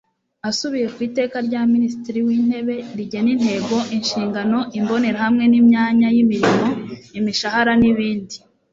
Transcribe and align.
asubiye 0.49 0.87
ku 0.93 0.99
iteka 1.07 1.37
rya 1.47 1.61
minisitiri 1.73 2.19
w'intebe 2.27 2.75
rigena 2.97 3.29
intego, 3.35 3.75
inshingano, 3.97 4.57
imbonerahamwe 4.79 5.43
y'imyanya 5.53 6.07
y'imirimo, 6.15 6.67
imishahara 7.19 7.73
n'ibindi 7.81 8.35